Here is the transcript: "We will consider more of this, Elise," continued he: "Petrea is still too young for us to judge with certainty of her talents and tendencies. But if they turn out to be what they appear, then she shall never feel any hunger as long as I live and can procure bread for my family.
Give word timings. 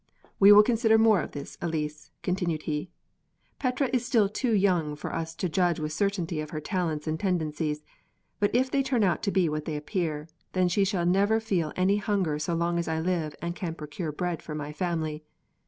"We 0.39 0.51
will 0.51 0.63
consider 0.63 0.97
more 0.97 1.21
of 1.21 1.33
this, 1.33 1.59
Elise," 1.61 2.09
continued 2.23 2.63
he: 2.63 2.89
"Petrea 3.59 3.91
is 3.93 4.03
still 4.03 4.27
too 4.27 4.51
young 4.51 4.95
for 4.95 5.13
us 5.13 5.35
to 5.35 5.47
judge 5.47 5.79
with 5.79 5.93
certainty 5.93 6.41
of 6.41 6.49
her 6.49 6.59
talents 6.59 7.05
and 7.05 7.19
tendencies. 7.19 7.83
But 8.39 8.49
if 8.55 8.71
they 8.71 8.81
turn 8.81 9.03
out 9.03 9.21
to 9.21 9.31
be 9.31 9.47
what 9.47 9.65
they 9.65 9.75
appear, 9.77 10.27
then 10.53 10.69
she 10.69 10.85
shall 10.85 11.05
never 11.05 11.39
feel 11.39 11.71
any 11.75 11.97
hunger 11.97 12.33
as 12.33 12.49
long 12.49 12.79
as 12.79 12.87
I 12.87 12.99
live 12.99 13.35
and 13.43 13.55
can 13.55 13.75
procure 13.75 14.11
bread 14.11 14.41
for 14.41 14.55
my 14.55 14.73
family. 14.73 15.23